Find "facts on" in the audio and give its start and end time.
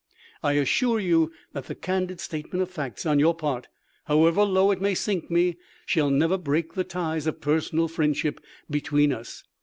2.71-3.19